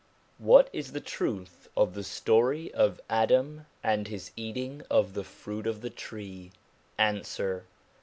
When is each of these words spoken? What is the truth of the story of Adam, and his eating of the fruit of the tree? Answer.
What 0.39 0.67
is 0.73 0.93
the 0.93 0.99
truth 0.99 1.67
of 1.77 1.93
the 1.93 2.03
story 2.03 2.73
of 2.73 2.99
Adam, 3.07 3.67
and 3.83 4.07
his 4.07 4.31
eating 4.35 4.81
of 4.89 5.13
the 5.13 5.23
fruit 5.23 5.67
of 5.67 5.81
the 5.81 5.91
tree? 5.91 6.53
Answer. 6.97 7.65